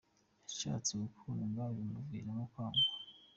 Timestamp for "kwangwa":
2.51-2.87